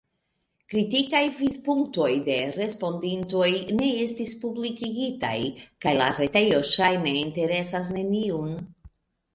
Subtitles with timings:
[0.73, 3.51] Kritikaj vidpunktoj de respondintoj
[3.83, 5.37] ne estis publikigitaj,
[5.87, 8.55] kaj la retejo ŝajne interesas neniun.